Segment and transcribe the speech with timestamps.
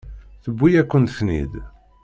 [0.43, 1.53] Tewwi-yakent-ten-id.